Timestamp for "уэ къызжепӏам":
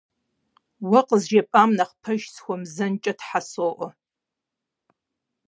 0.89-1.69